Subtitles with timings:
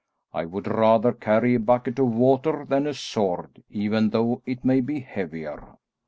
[0.33, 4.81] I would rather carry a bucket of water than a sword, even though it may
[4.81, 5.77] be heavier."